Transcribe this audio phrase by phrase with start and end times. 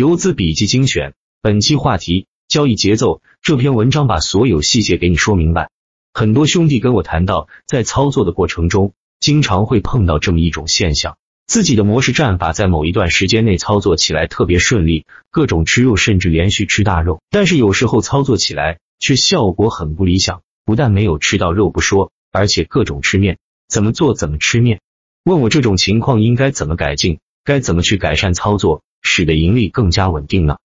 [0.00, 1.12] 游资笔记精选，
[1.42, 3.20] 本期话题：交易节奏。
[3.42, 5.68] 这篇文章把所有细节给你说明白。
[6.14, 17.20] 很多兄弟跟我谈到，在操作的过程中，经常会碰到这么一种现象：自己的模式战法在某一段时间内操作起来特别顺利，各种吃肉，甚至连续吃大肉。
[17.28, 23.36] 但是有时候操作起来却效果很不理想，不但没有吃到肉不说，而且各种吃面，
[23.68, 24.80] 怎么做怎么吃面。
[25.24, 28.80] 问我这种情况应该怎么改进，该怎么去改善操作？
[29.02, 30.56] 使得盈利更加稳定呢？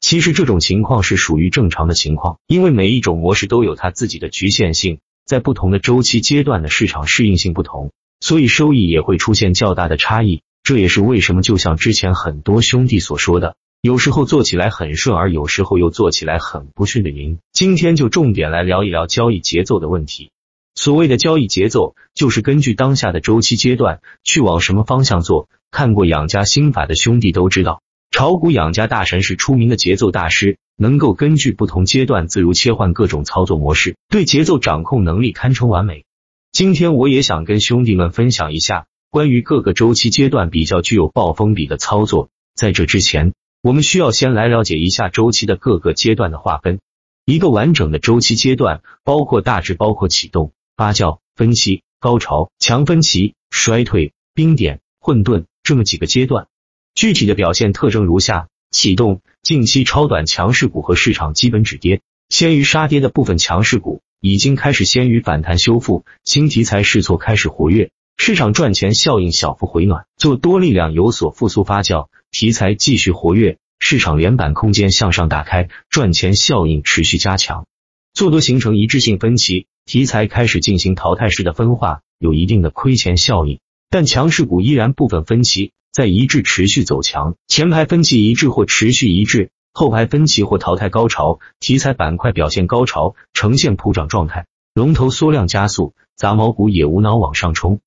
[0.00, 10.42] 其实这种情况是属于正常的情况，因为每一种模式都有它自己的局限性，在不同的周期阶段的市场适应性不同，所以收益也会出现较大的差异。
[10.62, 17.38] 这也是为什么，就像之前很多兄弟所说的，有时候做起来很顺，而有时候又做起来很不顺的原因。
[17.52, 20.30] 今天就重点来聊一聊交易节奏的问题。
[20.74, 25.48] 所谓的交易节奏，就是根据当下的周期阶段去往什么方向做。
[25.70, 27.80] 看过养家心法的兄弟都知道。
[28.16, 36.04] 炒股养家大神是出名的节奏大师，能够根据不同阶段自如切换各种操作模式，对节奏掌控能力堪称完美。
[36.52, 42.28] 今天我也想跟兄弟们分享一下关于各个周期阶段比较具有暴风比的操作。
[42.54, 46.78] 在这之前，我们需要先来了解一下周期的各个阶段的划分。
[47.24, 56.46] 一个完整的周期阶段包括大致包括启动、发酵、分期、高潮、强分歧、衰退、冰点、混沌这么几个阶段。
[56.94, 77.66] 具体的表现特征如下：启动，近期超短强势股和市场基本止跌，先于杀跌的部分强势股已经开始先于反弹修复，新题材试错开始活跃，市场赚钱效应小幅回暖，做多力量有所复苏发酵，题材继续活跃，市场连板空间向上打开，赚钱效应持续加强，
[78.12, 83.58] 做多形成一致性分歧，题材开始进行淘汰式的分化，有一定的亏钱效应，
[83.90, 85.72] 但强势股依然部分分歧。
[85.94, 97.78] 在一致持续走强，前排分歧一致或持续一致，后排分歧或淘汰高潮，题材板块表现高潮，呈现普涨状态，龙头缩量加速，杂毛股也无脑往上冲。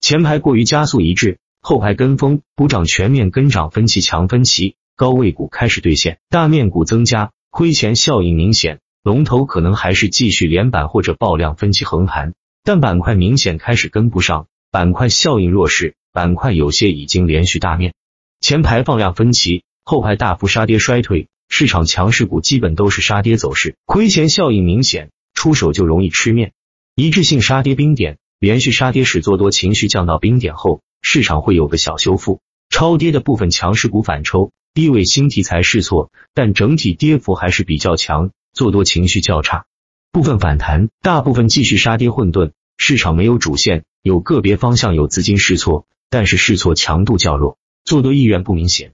[0.00, 15.96] 前排过于加速一致，后排跟风补涨全面跟涨分歧强分歧，高位股开始兑现，大面股增加，亏钱效应明显，龙头可能还是继续连板或者爆量分歧横盘，但板块明显开始跟不上，板块效应弱势。
[16.16, 17.92] 板块有些已经连续大面，
[18.40, 26.52] 前排放量分歧，后排大幅杀跌衰退，市场强势股基本都是杀跌走势，亏钱效应明显，出手就容易吃面。
[26.94, 32.40] 一致性杀跌冰点，连续杀跌使做多情绪降到冰点后，市场会有个小修复，
[32.70, 39.66] 超跌的部分强势股反抽，低位新题材试错，但整体跌幅还是比较强，做多情绪较差，
[40.12, 45.84] 部分反弹，大部分继续杀跌混沌，市场没有主线，有个别方向有资金试错。
[46.10, 48.92] 但是试错强度较弱，做多意愿不明显，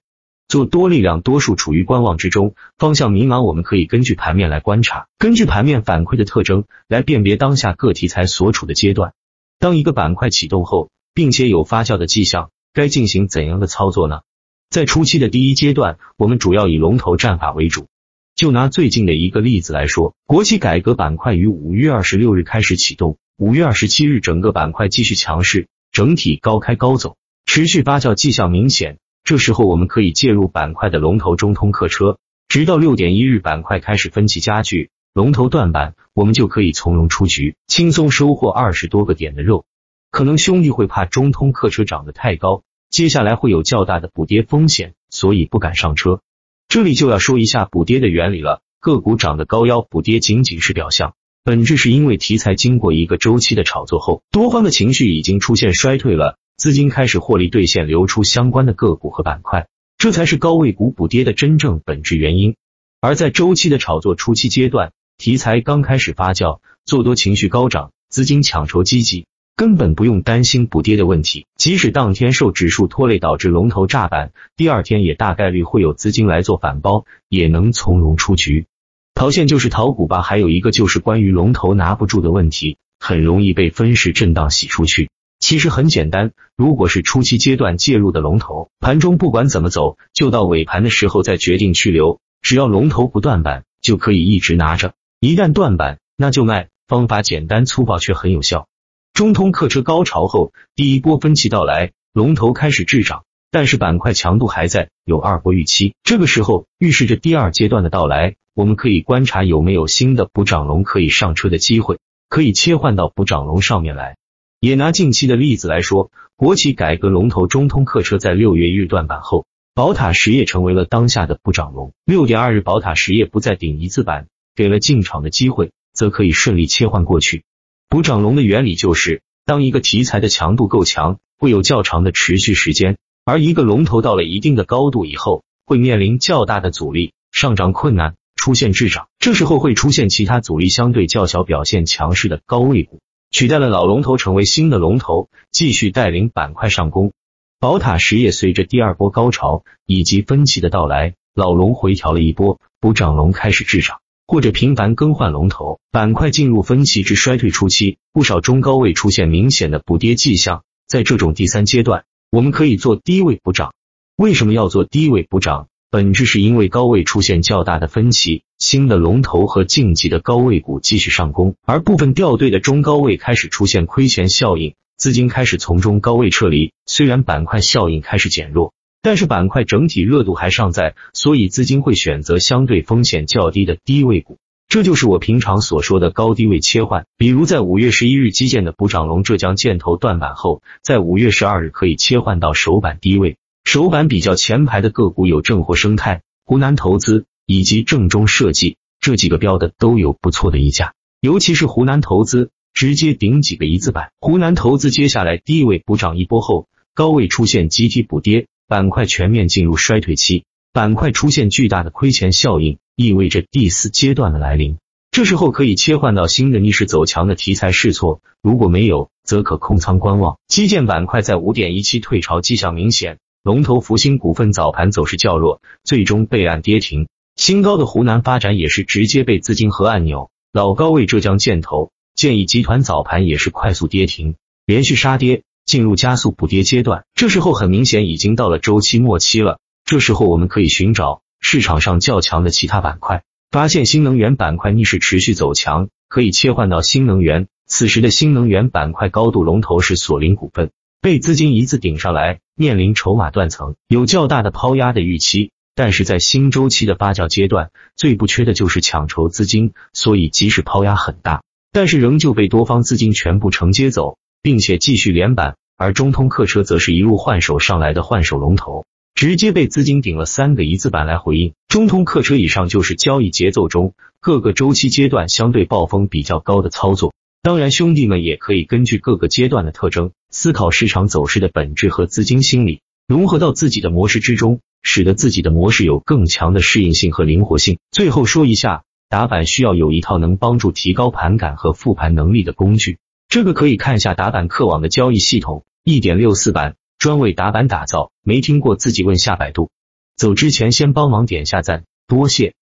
[0.48, 3.42] 做多力量多数处于观望之中，方向迷茫。
[3.42, 9.12] 我们可以根据盘面来观察，根据盘面反馈的特征来辨别当下各题材所处的阶段。
[9.58, 14.22] 当一个板块启动后，并且有发酵的迹象，该进行怎样的操作呢？
[14.70, 17.86] 在初期的第一阶段，我们主要以龙头战法为主。
[18.34, 25.68] 就拿最近的一个例子来说，国企改革板块于五月二十六日开始启动，五月二十七日整个板块继续强势。
[25.92, 28.98] 整体高开高走，持续发酵迹象明显。
[29.24, 39.66] 这时候我们可以介入板块的龙头中通客车，直到六点一日板块开始分歧加剧，龙头断板，我们就可以从容出局，轻松收获二十多个点的肉。
[40.10, 46.22] 可能兄弟会怕中通客车涨得太高，接下来会有较大的补跌风险，所以不敢上车。
[46.68, 51.14] 这里就要说一下补跌的原理了，个股涨得高腰补跌仅仅是表象。
[51.44, 59.66] 本质是因为题材经过一个周期的炒作后，多方的情绪已经出现衰退了，资金开始获利兑现流出相关的个股和板块，
[59.98, 62.54] 这才是高位股补跌的真正本质原因。
[63.00, 69.26] 而在周期的炒作初期阶段，题材刚开始发酵，做多情绪高涨，资金抢筹积极，
[69.56, 71.46] 根本不用担心补跌的问题。
[71.56, 78.66] 即使当天受指数拖累导致龙头炸板，第二天也大概率会有资金来做反包，也能从容出局。
[79.14, 85.10] 逃线就是逃股吧，还有一个就是关于龙头拿不住的问题，很容易被分时震荡洗出去。
[85.38, 94.94] 其实很简单，如果是初期阶段介入的龙头，盘中不管怎么走，就到尾盘的时候再决定去留，只要龙头不断板，就可以一直拿着。
[95.20, 96.68] 一旦断板，那就卖。
[96.88, 98.68] 方法简单粗暴却很有效。
[99.14, 103.24] 中通客车高潮后，第一波分歧到来，龙头开始滞涨。
[103.52, 108.36] 但是板块强度还在，有二波预期，这个时候预示着第二阶段的到来。
[108.54, 111.98] 我们可以观察有没有新的补涨龙可以上车的机会，
[112.30, 114.16] 可以切换到补涨龙上面来。
[114.58, 119.44] 也拿近期的例子来说，国企改革龙头中通客车在六月日断板后，
[119.74, 121.92] 宝塔实业成为了当下的补涨龙。
[122.06, 127.44] 六点二日，宝塔实业不再顶一字板，给了进场的机会，则可以顺利切换过去。
[127.90, 139.06] 补涨龙的原理就是，当一个题材的强度够强，会有较长的持续时间，而一个龙头到了一定的高度以后，会面临较大的阻力，上涨困难，出现滞涨。
[139.20, 143.00] 这时候会出现其他阻力相对较小、表现强势的高位股。
[143.30, 147.12] 取代了老龙头，成为新的龙头，继续带领板块上攻。
[147.60, 160.64] 宝塔实业随着第二波高潮以及分歧的到来，老龙回调了一波，补涨龙开始滞涨，或者频繁更换龙头，板块进入分歧至衰退初期，不少中高位出现明显的补跌迹象。
[160.88, 163.74] 在这种第三阶段，我们可以做低位补涨。
[164.16, 165.68] 为什么要做低位补涨？
[165.90, 176.72] 本质是因为高位出现较大的分歧，新的龙头和晋级的高位股继续上攻，而部分掉队的中高位开始出现亏钱效应，资金开始从中高位撤离。
[176.86, 184.38] 虽然板块效应开始减弱，但是板块整体热度还尚在，所以资金会选择相对风险较低的低位股。
[184.72, 187.04] 这就是我平常所说的高低位切换。
[187.18, 193.36] 比如在五月十一日基建的补涨龙浙江建投断板后，在五月十二日可以切换到首板低位。
[193.64, 204.10] 首板比较前排的个股有正货生态、湖南投资以及正中设计这几个标的都有不错的溢价，尤其是湖南投资直接顶几个一字板。
[204.20, 214.78] 湖南投资接下来低位补涨一波后，高位出现集体补跌，板块全面进入衰退期，板块出现巨大的亏钱效应，意味着第四阶段的来临。
[215.10, 220.38] 这时候可以切换到新的逆势走强的题材试错，如果没有，则可空仓观望。
[220.48, 223.18] 基建板块在五点一七退潮迹象明显。
[223.42, 227.08] 龙头福星股份早盘走势较弱，最终备案跌停。
[227.34, 230.30] 新高的湖南发展也是直接被资金和按钮。
[230.52, 237.04] 老高位浙江建投、建议集团早盘也是快速跌停，连续杀跌，进入加速补跌阶段。
[237.14, 239.58] 这时候很明显已经到了周期末期了。
[239.84, 247.48] 这时候我们可以寻找市场上较强的其他板块，发现新能源板块逆势持续走强，可以切换到新能源。
[247.66, 250.70] 此时的新能源板块高度龙头是索林股份。
[251.00, 255.50] 被资金一字顶上来，面临筹码断层，有较大的抛压的预期。
[255.74, 261.42] 但是在新周期的发酵阶段，最不缺的就是抢筹资金，所以即使抛压很大，
[261.72, 265.56] 但是仍旧被多方资金全部承接走，并且继续连板。
[265.76, 271.52] 而中通客车则是一路换手上来的换手龙头，直接被资金顶了三个一字板来回应。
[271.68, 277.12] 中通客车以上就是交易节奏中各个周期阶段相对暴风比较高的操作。
[277.42, 287.78] 当然，兄弟们也可以根据各个阶段的特征，思考市场走势的本质和资金心理，融合到自己的模式之中，使得自己的模式有更强的适应性和灵活性。
[287.90, 292.98] 最后说一下，打板需要有一套能帮助提高盘感和复盘能力的工具，
[293.28, 299.72] 这个可以看下打板客网的交易系统，一点六四版专为打板打造，没听过自己问下百度。
[300.14, 302.54] 走之前先帮忙点下赞，多谢。